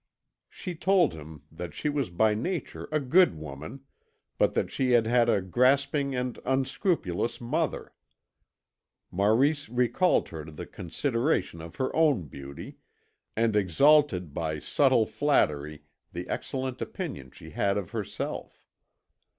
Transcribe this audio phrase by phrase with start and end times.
[0.49, 3.81] She told him that she was by nature a good woman,
[4.39, 7.93] but that she had had a grasping and unscrupulous mother.
[9.11, 12.77] Maurice recalled her to the consideration of her own beauty,
[13.35, 18.63] and exalted by subtle flattery the excellent opinion she had of herself.